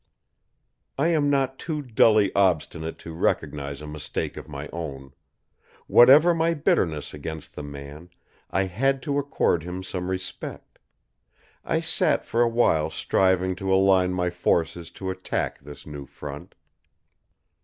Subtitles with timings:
[0.97, 5.13] I am not too dully obstinate to recognize a mistake of my own.
[5.85, 8.09] Whatever my bitterness against the man,
[8.49, 10.79] I had to accord him some respect.
[11.63, 16.55] I sat for a while striving to align my forces to attack this new front.